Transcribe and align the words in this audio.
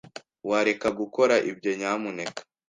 Wareka 0.49 0.87
gukora 0.99 1.35
ibyo, 1.51 1.71
nyamuneka? 1.79 2.41